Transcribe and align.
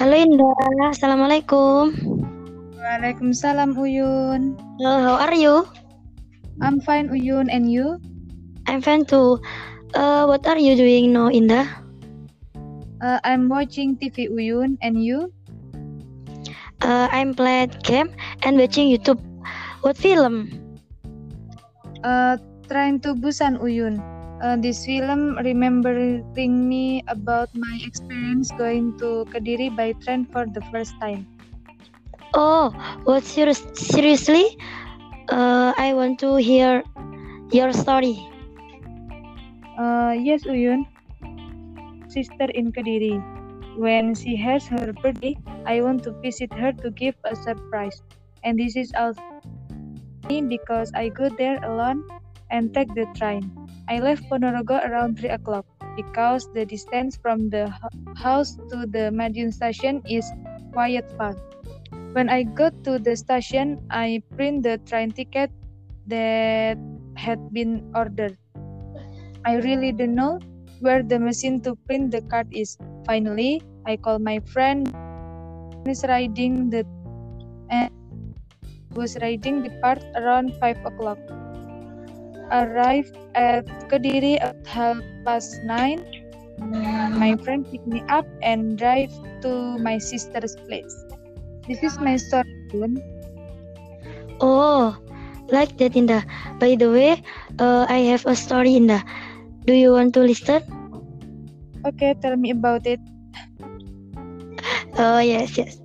Halo 0.00 0.16
Indah, 0.16 0.96
Assalamualaikum. 0.96 1.92
Waalaikumsalam 2.72 3.76
Uyun. 3.76 4.56
Hello, 4.80 4.96
how 4.96 5.16
are 5.20 5.36
you? 5.36 5.68
I'm 6.64 6.80
fine 6.80 7.12
Uyun 7.12 7.52
and 7.52 7.68
you? 7.68 8.00
I'm 8.64 8.80
fine 8.80 9.04
too. 9.04 9.36
Uh, 9.92 10.24
what 10.24 10.48
are 10.48 10.56
you 10.56 10.72
doing 10.72 11.12
now, 11.12 11.28
Indah? 11.28 11.68
Uh, 13.04 13.20
I'm 13.28 13.52
watching 13.52 14.00
TV 14.00 14.32
Uyun 14.32 14.80
and 14.80 15.04
you? 15.04 15.28
Uh, 16.80 17.12
I'm 17.12 17.36
playing 17.36 17.76
game 17.84 18.16
and 18.40 18.56
watching 18.56 18.88
YouTube. 18.88 19.20
What 19.84 20.00
film? 20.00 20.48
Uh, 22.00 22.40
Train 22.72 23.04
to 23.04 23.12
Busan 23.12 23.60
Uyun. 23.60 24.00
Uh, 24.40 24.56
this 24.56 24.84
film 24.86 25.36
remembering 25.44 26.24
me 26.68 27.02
about 27.08 27.48
my 27.54 27.78
experience 27.84 28.50
going 28.56 28.96
to 28.96 29.26
Kediri 29.28 29.68
by 29.76 29.92
train 30.00 30.26
for 30.32 30.46
the 30.46 30.62
first 30.72 30.94
time. 31.00 31.26
Oh, 32.34 32.72
what 33.04 33.24
serious? 33.24 33.60
Seriously? 33.74 34.56
Uh, 35.28 35.74
I 35.76 35.92
want 35.94 36.18
to 36.20 36.36
hear 36.36 36.82
your 37.52 37.72
story. 37.72 38.16
Uh, 39.78 40.16
yes, 40.16 40.44
Uyun. 40.48 40.86
Sister 42.08 42.48
in 42.54 42.72
Kediri. 42.72 43.20
When 43.76 44.14
she 44.14 44.36
has 44.36 44.66
her 44.68 44.92
birthday, 45.02 45.36
I 45.66 45.80
want 45.82 46.02
to 46.04 46.16
visit 46.22 46.50
her 46.56 46.72
to 46.80 46.90
give 46.90 47.14
a 47.24 47.36
surprise. 47.36 48.02
And 48.42 48.58
this 48.58 48.76
is 48.76 48.92
also 48.96 49.20
me 50.28 50.42
because 50.42 50.90
I 50.94 51.08
go 51.08 51.28
there 51.28 51.58
alone 51.62 52.02
and 52.50 52.74
take 52.74 52.92
the 52.94 53.06
train. 53.16 53.50
I 53.88 53.98
left 53.98 54.28
Ponorogo 54.30 54.78
around 54.86 55.18
3 55.18 55.30
o'clock 55.30 55.66
because 55.96 56.48
the 56.54 56.66
distance 56.66 57.16
from 57.16 57.50
the 57.50 57.72
house 58.16 58.54
to 58.70 58.86
the 58.86 59.10
Madiun 59.10 59.52
station 59.52 60.02
is 60.08 60.26
quite 60.72 61.10
far. 61.18 61.34
When 62.12 62.28
I 62.28 62.42
got 62.42 62.74
to 62.84 62.98
the 62.98 63.16
station, 63.16 63.78
I 63.90 64.22
print 64.36 64.62
the 64.62 64.78
train 64.86 65.10
ticket 65.10 65.50
that 66.06 66.78
had 67.16 67.38
been 67.52 67.86
ordered. 67.94 68.36
I 69.44 69.56
really 69.62 69.92
don't 69.92 70.14
know 70.14 70.38
where 70.80 71.02
the 71.02 71.18
machine 71.18 71.60
to 71.62 71.76
print 71.86 72.10
the 72.10 72.22
card 72.22 72.48
is. 72.50 72.78
Finally, 73.06 73.62
I 73.86 73.96
call 73.96 74.18
my 74.18 74.40
friend 74.40 74.86
is 75.86 76.04
riding 76.06 76.68
the 76.70 76.84
and 77.70 77.90
was 78.92 79.16
riding 79.22 79.62
the 79.62 79.70
part 79.80 80.02
around 80.14 80.52
5 80.60 80.84
o'clock 80.84 81.18
arrived 82.50 83.16
at 83.34 83.66
Kediri 83.88 84.38
at 84.42 84.58
half 84.66 84.98
past 85.24 85.62
nine. 85.64 86.02
My 87.16 87.38
friend 87.40 87.64
picked 87.64 87.86
me 87.86 88.04
up 88.10 88.26
and 88.42 88.76
drive 88.76 89.10
to 89.42 89.78
my 89.80 89.96
sister's 89.96 90.56
place. 90.68 90.92
This 91.66 91.82
is 91.82 91.98
my 91.98 92.16
story. 92.16 92.50
Oh, 94.40 94.96
like 95.48 95.76
that, 95.78 95.94
Indah. 95.94 96.24
By 96.58 96.76
the 96.76 96.90
way, 96.90 97.22
uh, 97.58 97.86
I 97.88 98.04
have 98.12 98.26
a 98.26 98.36
story, 98.36 98.76
Indah. 98.76 99.00
Do 99.64 99.72
you 99.72 99.92
want 99.92 100.14
to 100.14 100.20
listen? 100.20 100.60
Okay, 101.86 102.14
tell 102.20 102.36
me 102.36 102.50
about 102.50 102.86
it. 102.86 103.00
Oh 104.98 105.20
yes, 105.20 105.56
yes. 105.56 105.80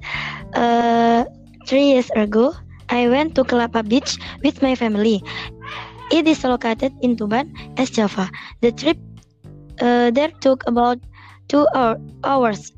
Uh, 0.55 1.23
three 1.67 1.95
years 1.95 2.11
ago, 2.15 2.51
I 2.89 3.07
went 3.07 3.35
to 3.35 3.43
Kelapa 3.43 3.83
Beach 3.87 4.17
with 4.43 4.61
my 4.61 4.75
family 4.75 5.23
it 6.11 6.27
is 6.27 6.43
located 6.43 6.93
in 7.01 7.15
Tuban, 7.15 7.51
East 7.79 7.95
Java. 7.95 8.29
The 8.61 8.71
trip 8.71 8.97
uh, 9.81 10.11
there 10.11 10.31
took 10.41 10.63
about 10.67 10.99
two 11.47 11.67
hour, 11.75 11.97
hours. 12.23 12.71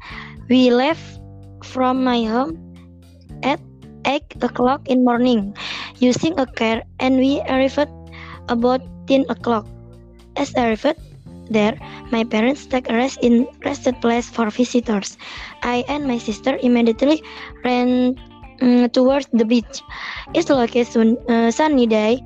We 0.49 0.71
left 0.71 1.19
from 1.63 2.03
my 2.03 2.23
home 2.23 2.55
at 3.43 3.59
8 4.05 4.43
o'clock 4.43 4.87
in 4.87 5.03
morning 5.03 5.55
using 5.99 6.39
a 6.39 6.45
car 6.45 6.83
and 6.99 7.17
we 7.17 7.41
arrived 7.49 7.89
about 8.49 8.81
10 9.07 9.25
o'clock. 9.29 9.67
As 10.35 10.55
I 10.55 10.71
arrived 10.73 10.99
there, 11.49 11.77
my 12.11 12.23
parents 12.23 12.65
take 12.65 12.89
a 12.89 12.93
rest 12.93 13.19
in 13.21 13.47
rested 13.65 13.99
place 14.01 14.29
for 14.29 14.49
visitors. 14.49 15.17
I 15.63 15.83
and 15.87 16.07
my 16.07 16.17
sister 16.17 16.57
immediately 16.61 17.23
ran 17.63 18.15
um, 18.61 18.89
towards 18.89 19.27
the 19.33 19.45
beach. 19.45 19.81
It's 20.33 20.49
like 20.49 20.75
a 20.75 20.83
sun, 20.85 21.17
uh, 21.27 21.51
sunny 21.51 21.87
day 21.87 22.23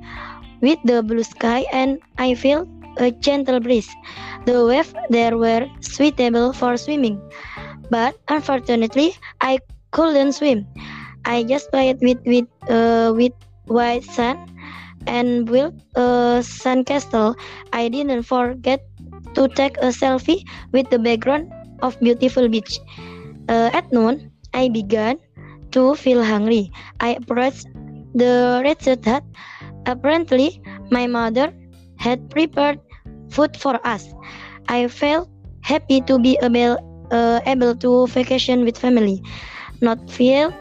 with 0.62 0.78
the 0.84 1.02
blue 1.02 1.24
sky 1.24 1.66
and 1.72 2.00
I 2.18 2.34
feel 2.34 2.66
a 2.98 3.10
gentle 3.10 3.60
breeze. 3.60 3.90
The 4.46 4.64
waves 4.64 4.94
there 5.10 5.36
were 5.36 5.68
suitable 5.80 6.52
for 6.52 6.76
swimming, 6.76 7.20
but 7.90 8.16
unfortunately 8.28 9.14
I 9.40 9.58
couldn't 9.90 10.32
swim. 10.32 10.66
I 11.24 11.42
just 11.44 11.70
played 11.70 12.00
with 12.00 12.18
with 12.26 12.48
uh, 12.70 13.12
with 13.14 13.32
white 13.66 14.04
sand 14.04 14.38
and 15.06 15.46
built 15.46 15.74
a 15.94 16.42
sandcastle. 16.42 17.34
I 17.72 17.88
didn't 17.88 18.22
forget 18.24 18.82
to 19.34 19.48
take 19.48 19.76
a 19.78 19.90
selfie 19.94 20.46
with 20.72 20.90
the 20.90 20.98
background 20.98 21.52
of 21.82 21.98
beautiful 22.00 22.48
beach. 22.48 22.78
Uh, 23.48 23.70
at 23.72 23.90
noon, 23.92 24.30
I 24.54 24.68
began 24.68 25.18
to 25.72 25.94
feel 25.94 26.22
hungry. 26.22 26.70
I 27.00 27.14
approached 27.18 27.66
the 28.14 28.60
red 28.64 28.82
hut 29.04 29.24
Apparently, 29.86 30.62
my 30.90 31.06
mother 31.06 31.52
had 31.96 32.30
prepared 32.30 32.80
food 33.30 33.56
for 33.56 33.78
us. 33.86 34.08
I 34.68 34.88
felt 34.88 35.28
happy 35.62 36.00
to 36.02 36.18
be 36.18 36.38
able, 36.42 36.78
uh, 37.10 37.40
able 37.46 37.74
to 37.76 38.06
vacation 38.06 38.64
with 38.64 38.78
family. 38.78 39.22
Not 39.80 40.10
feel 40.10 40.52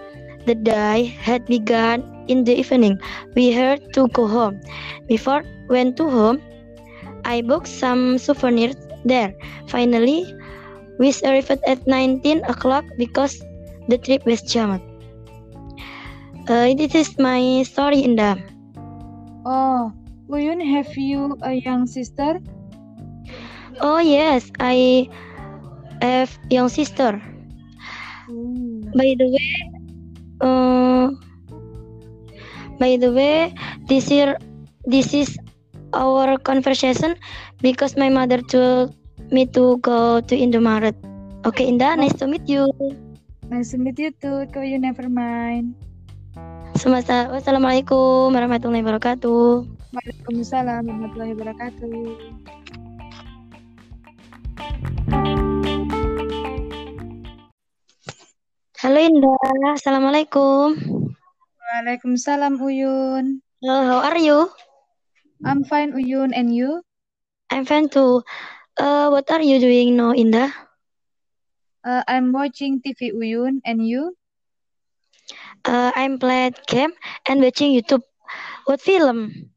the 0.46 0.56
day 0.56 1.06
had 1.22 1.46
begun 1.46 2.04
in 2.28 2.44
the 2.44 2.58
evening. 2.58 3.00
We 3.36 3.52
had 3.52 3.94
to 3.94 4.08
go 4.09 4.28
home. 4.28 4.62
Before 5.08 5.44
went 5.70 5.98
to 5.98 6.09
home, 6.09 6.42
I 7.26 7.42
booked 7.42 7.68
some 7.68 8.18
souvenirs 8.18 8.76
there. 9.06 9.34
Finally, 9.68 10.26
we 10.98 11.14
arrived 11.24 11.62
at 11.68 11.86
19 11.88 12.44
o'clock 12.46 12.86
because 12.98 13.42
the 13.88 13.98
trip 13.98 14.26
was 14.26 14.42
jammed. 14.42 14.82
Uh, 16.50 16.74
this 16.74 16.96
is 16.96 17.18
my 17.20 17.64
story, 17.64 18.02
Indah. 18.02 18.42
Oh, 19.46 19.91
Uyun, 20.29 20.62
have 20.62 20.94
you 20.96 21.38
a 21.41 21.53
young 21.53 21.88
sister? 21.88 22.38
Oh 23.81 23.97
yes, 23.97 24.52
I 24.59 25.09
have 26.02 26.29
young 26.50 26.69
sister. 26.69 27.18
Ooh. 28.29 28.85
By 28.94 29.18
the 29.18 29.28
way, 29.34 29.53
uh, 30.41 31.09
by 32.78 32.97
the 33.02 33.09
way, 33.12 33.53
this 33.90 34.12
year, 34.12 34.38
this 34.85 35.13
is 35.13 35.38
our 35.94 36.38
conversation 36.38 37.16
because 37.62 37.97
my 37.97 38.09
mother 38.09 38.41
told 38.46 38.94
me 39.31 39.46
to 39.58 39.78
go 39.81 40.22
to 40.22 40.34
Indomaret. 40.38 40.94
Okay, 41.46 41.66
Indah, 41.66 41.97
nice 41.97 42.13
to 42.22 42.28
meet 42.28 42.46
you. 42.46 42.69
Nice 43.50 43.72
to 43.72 43.78
meet 43.78 43.97
you 43.97 44.12
too. 44.22 44.46
Go 44.53 44.62
you 44.62 44.78
never 44.78 45.09
mind. 45.09 45.73
Semasa 46.81 47.30
Wassalamualaikum 47.30 48.34
warahmatullahi 48.34 48.81
wabarakatuh. 48.81 49.69
Waalaikumsalam 49.94 50.81
warahmatullahi 50.81 51.38
wabarakatuh. 51.38 51.94
Halo 58.81 58.97
Indah, 58.97 59.78
Assalamualaikum. 59.78 60.74
Waalaikumsalam 61.62 62.58
Uyun. 62.58 63.46
Hello, 63.62 63.78
how 63.86 64.02
are 64.02 64.18
you? 64.18 64.50
I'm 65.46 65.61
fine 65.61 65.94
Uyun 65.94 66.34
and 66.34 66.50
you? 66.50 66.82
I'm 67.53 67.61
fine 67.61 67.94
too. 67.94 68.26
Uh, 68.82 69.14
what 69.14 69.29
are 69.29 69.46
you 69.46 69.61
doing 69.61 70.02
now, 70.02 70.17
Indah? 70.17 70.50
Uh, 71.85 72.02
I'm 72.09 72.34
watching 72.34 72.82
TV 72.82 73.14
Uyun 73.14 73.61
and 73.70 73.85
you? 73.85 74.17
Uh, 75.66 75.91
I'm 75.95 76.17
playing 76.19 76.55
game 76.67 76.91
and 77.28 77.41
watching 77.41 77.72
YouTube. 77.73 78.03
What 78.66 78.81
film? 78.81 79.51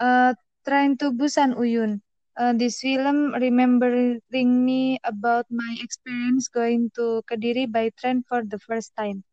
Uh, 0.00 0.34
Train 0.66 0.96
to 0.98 1.12
Busan 1.12 1.54
Uyun. 1.56 2.00
Uh, 2.36 2.52
this 2.52 2.80
film 2.80 3.32
remembering 3.34 4.64
me 4.64 4.98
about 5.04 5.46
my 5.50 5.76
experience 5.80 6.48
going 6.48 6.90
to 6.94 7.22
Kediri 7.30 7.70
by 7.70 7.90
train 7.98 8.22
for 8.28 8.42
the 8.44 8.58
first 8.58 8.92
time. 8.96 9.24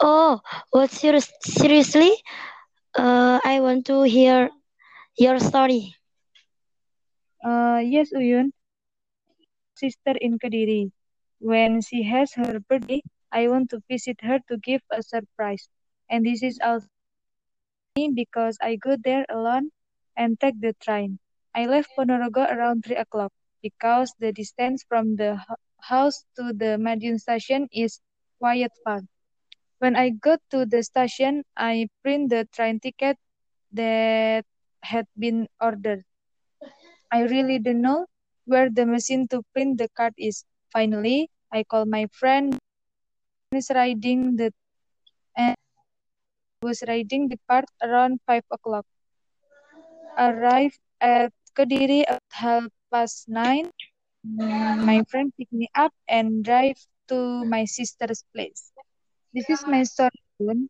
Oh, 0.00 0.40
what 0.70 0.90
serious? 0.90 1.32
Seriously? 1.42 2.12
Uh, 2.96 3.40
I 3.44 3.60
want 3.60 3.86
to 3.86 4.02
hear 4.02 4.50
your 5.18 5.38
story. 5.40 5.94
Uh, 7.44 7.80
yes, 7.84 8.12
Uyun. 8.12 8.52
Sister 9.74 10.14
in 10.20 10.38
Kediri. 10.38 10.92
When 11.40 11.80
she 11.80 12.02
has 12.04 12.34
her 12.34 12.60
birthday, 12.60 13.02
I 13.34 13.48
want 13.48 13.70
to 13.70 13.82
visit 13.90 14.20
her 14.22 14.38
to 14.48 14.56
give 14.58 14.80
a 14.92 15.02
surprise. 15.02 15.68
And 16.08 16.24
this 16.24 16.42
is 16.42 16.60
also 16.62 16.86
because 18.14 18.56
I 18.62 18.76
go 18.76 18.96
there 19.02 19.26
alone 19.28 19.70
and 20.16 20.38
take 20.38 20.60
the 20.60 20.74
train. 20.80 21.18
I 21.54 21.66
left 21.66 21.90
Ponorogo 21.98 22.46
around 22.46 22.84
3 22.84 22.96
o'clock 22.96 23.32
because 23.62 24.14
the 24.20 24.32
distance 24.32 24.84
from 24.88 25.16
the 25.16 25.38
house 25.80 26.24
to 26.36 26.52
the 26.54 26.78
Madiun 26.78 27.18
station 27.18 27.68
is 27.72 28.00
quite 28.38 28.70
far. 28.84 29.02
When 29.78 29.96
I 29.96 30.10
got 30.10 30.40
to 30.50 30.64
the 30.66 30.82
station, 30.82 31.42
I 31.56 31.88
print 32.02 32.30
the 32.30 32.46
train 32.54 32.78
ticket 32.80 33.18
that 33.72 34.44
had 34.82 35.06
been 35.18 35.48
ordered. 35.60 36.04
I 37.10 37.22
really 37.24 37.58
don't 37.58 37.82
know 37.82 38.06
where 38.46 38.70
the 38.70 38.86
machine 38.86 39.26
to 39.28 39.42
print 39.52 39.78
the 39.78 39.88
card 39.96 40.14
is. 40.18 40.44
Finally, 40.72 41.30
I 41.52 41.64
call 41.64 41.86
my 41.86 42.06
friend 42.12 42.58
is 43.56 43.70
riding 43.74 44.36
the 44.36 44.52
and 45.36 45.56
was 46.62 46.82
riding 46.88 47.28
the 47.28 47.38
card 47.48 47.66
around 47.82 48.20
five 48.26 48.44
o'clock. 48.50 48.86
Arrived 50.18 50.78
at 51.00 51.32
Kediri 51.56 52.04
at 52.08 52.22
half 52.32 52.64
past 52.90 53.28
nine. 53.28 53.70
My 54.24 55.02
friend 55.08 55.32
picked 55.36 55.52
me 55.52 55.68
up 55.74 55.92
and 56.08 56.44
drive 56.44 56.78
to 57.08 57.44
my 57.44 57.64
sister's 57.64 58.24
place. 58.34 58.72
This 59.32 59.48
is 59.50 59.66
my 59.66 59.82
story. 59.84 60.20
Bun. 60.40 60.68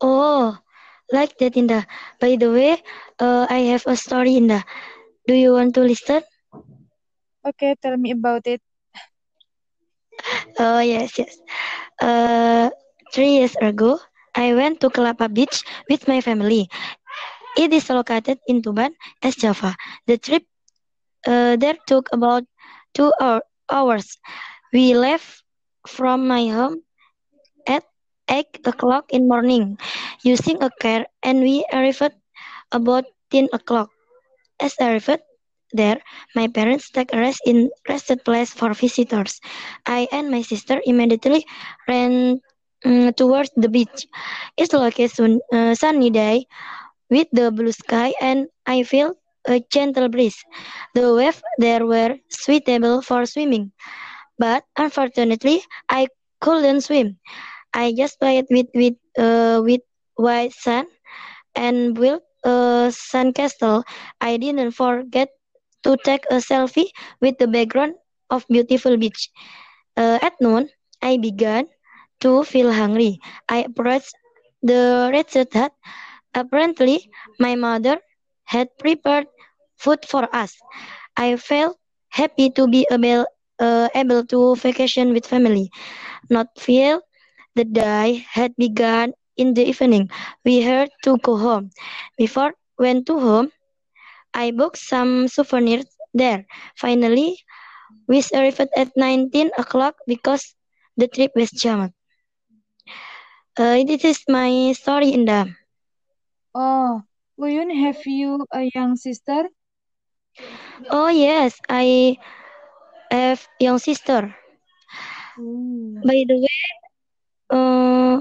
Oh, 0.00 0.58
like 1.12 1.36
that, 1.38 1.54
Indah. 1.54 1.84
By 2.20 2.36
the 2.36 2.50
way, 2.50 2.82
uh, 3.18 3.46
I 3.48 3.60
have 3.72 3.86
a 3.86 3.96
story, 3.96 4.34
Indah. 4.40 4.64
Do 5.26 5.34
you 5.34 5.52
want 5.54 5.74
to 5.74 5.80
listen? 5.82 6.22
Okay, 7.44 7.74
tell 7.80 7.96
me 7.96 8.12
about 8.12 8.46
it. 8.46 8.62
Oh, 10.58 10.80
yes, 10.80 11.18
yes. 11.18 11.34
Uh, 12.00 12.70
three 13.12 13.38
years 13.40 13.54
ago, 13.60 13.98
I 14.34 14.54
went 14.54 14.80
to 14.80 14.90
Kelapa 14.90 15.32
Beach 15.32 15.62
with 15.88 16.06
my 16.08 16.20
family. 16.20 16.68
It 17.56 17.72
is 17.72 17.88
located 17.90 18.38
in 18.46 18.62
Tuban, 18.62 18.94
East 19.24 19.40
Java. 19.40 19.74
The 20.06 20.18
trip 20.18 20.44
uh, 21.26 21.56
there 21.56 21.76
took 21.86 22.08
about 22.12 22.44
two 22.94 23.12
hour, 23.20 23.42
hours. 23.70 24.18
We 24.72 24.94
left 24.94 25.42
from 25.86 26.26
my 26.28 26.46
home 26.48 26.82
at 27.66 27.84
8 28.28 28.60
o'clock 28.66 29.10
in 29.10 29.28
morning 29.28 29.78
using 30.22 30.62
a 30.62 30.70
car 30.80 31.06
and 31.22 31.40
we 31.40 31.64
arrived 31.72 32.14
about 32.72 33.04
10 33.30 33.48
o'clock. 33.52 33.90
As 34.60 34.74
I 34.80 34.96
arrived 34.96 35.22
there, 35.72 35.98
my 36.34 36.48
parents 36.48 36.90
took 36.90 37.12
a 37.12 37.18
rest 37.18 37.40
in 37.46 37.70
rested 37.88 38.24
place 38.24 38.52
for 38.52 38.72
visitors. 38.74 39.40
I 39.86 40.08
and 40.12 40.30
my 40.30 40.42
sister 40.42 40.80
immediately 40.84 41.44
ran 41.88 42.40
um, 42.84 43.12
towards 43.14 43.50
the 43.56 43.68
beach. 43.68 44.06
It's 44.56 44.72
like 44.72 44.98
a 45.00 45.08
sun, 45.08 45.40
uh, 45.52 45.74
sunny 45.74 46.10
day 46.10 46.46
with 47.10 47.28
the 47.32 47.50
blue 47.50 47.72
sky 47.72 48.14
and 48.20 48.48
I 48.66 48.82
feel 48.82 49.14
a 49.46 49.60
gentle 49.70 50.08
breeze. 50.08 50.44
The 50.94 51.14
waves 51.14 51.42
there 51.58 51.86
were 51.86 52.16
suitable 52.28 53.02
for 53.02 53.26
swimming, 53.26 53.72
but 54.38 54.64
unfortunately 54.76 55.62
I 55.88 56.08
couldn't 56.40 56.82
swim. 56.82 57.18
I 57.74 57.92
just 57.96 58.18
played 58.20 58.46
with 58.50 58.66
with 58.74 58.94
uh, 59.18 59.60
with 59.64 59.80
white 60.16 60.52
sand 60.52 60.88
and 61.54 61.94
built 61.94 62.22
a 62.44 62.90
sandcastle. 62.92 63.84
I 64.20 64.36
didn't 64.36 64.72
forget 64.72 65.28
to 65.84 65.96
take 66.04 66.24
a 66.30 66.36
selfie 66.40 66.90
with 67.20 67.38
the 67.38 67.46
background 67.48 67.94
of 68.30 68.46
beautiful 68.48 68.96
beach. 68.96 69.30
Uh, 69.96 70.18
at 70.22 70.34
noon, 70.40 70.68
I 71.02 71.16
began 71.18 71.66
to 72.20 72.44
feel 72.44 72.72
hungry. 72.72 73.18
I 73.48 73.64
approached 73.68 74.14
the 74.62 75.10
wretched 75.12 75.52
hut. 75.52 75.72
Apparently, 76.34 77.10
my 77.38 77.54
mother 77.56 77.98
had 78.44 78.68
prepared 78.78 79.26
food 79.76 80.04
for 80.06 80.28
us. 80.34 80.56
I 81.16 81.36
felt 81.36 81.78
happy 82.10 82.50
to 82.50 82.66
be 82.68 82.86
able, 82.90 83.26
uh, 83.58 83.88
able 83.94 84.24
to 84.26 84.54
vacation 84.56 85.12
with 85.12 85.26
family, 85.26 85.70
not 86.30 86.48
feel 86.58 87.00
the 87.54 87.64
day 87.64 88.24
had 88.30 88.54
begun 88.56 89.12
in 89.36 89.54
the 89.54 89.64
evening. 89.68 90.10
We 90.44 90.60
had 90.62 90.90
to 91.04 91.18
go 91.18 91.36
home. 91.36 91.70
Before 92.16 92.54
went 92.78 93.06
to 93.06 93.18
home, 93.18 93.50
I 94.34 94.50
booked 94.50 94.78
some 94.78 95.28
souvenirs 95.28 95.86
there. 96.14 96.46
Finally, 96.76 97.38
we 98.08 98.22
arrived 98.34 98.68
at 98.76 98.96
19 98.96 99.50
o'clock 99.58 99.96
because 100.06 100.54
the 100.96 101.08
trip 101.08 101.32
was 101.34 101.50
jammed. 101.50 101.92
Uh, 103.58 103.82
this 103.84 104.04
is 104.04 104.24
my 104.28 104.72
story, 104.72 105.12
Indah. 105.12 105.54
Oh, 106.54 107.02
Uyun, 107.38 107.70
have 107.84 108.06
you 108.06 108.46
a 108.52 108.70
young 108.74 108.96
sister? 108.96 109.48
Oh 110.90 111.08
yes, 111.08 111.60
I 111.68 112.16
have 113.10 113.46
young 113.60 113.78
sister. 113.78 114.34
Ooh. 115.38 116.04
By 116.04 116.24
the 116.28 116.36
way, 116.38 116.58
uh, 117.50 118.20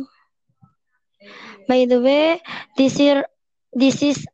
by 1.67 1.85
the 1.85 1.99
way, 2.01 2.41
this 2.77 2.99
year 2.99 3.25
this 3.73 4.01
is 4.01 4.25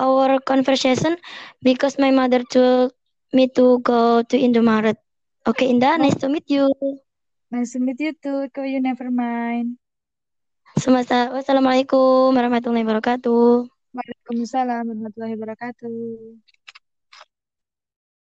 our 0.00 0.40
conversation 0.50 1.16
because 1.62 1.98
my 1.98 2.10
mother 2.10 2.40
told 2.54 2.92
me 3.36 3.48
to 3.56 3.78
go 3.84 4.22
to 4.22 4.36
Indomaret. 4.36 4.96
Okay, 5.46 5.68
Indah, 5.72 5.98
nice 6.00 6.16
to 6.20 6.28
meet 6.28 6.48
you. 6.48 6.66
Nice 7.52 7.72
to 7.72 7.78
meet 7.80 8.00
you 8.00 8.12
too. 8.22 8.48
Ko 8.54 8.62
you 8.62 8.80
never 8.80 9.10
mind. 9.10 9.78
Semasa 10.82 11.28
wassalamualaikum 11.34 12.32
warahmatullahi 12.36 12.84
wabarakatuh. 12.86 13.68
Waalaikumsalam 13.96 14.84
warahmatullahi 14.88 15.34
wabarakatuh. 15.36 15.92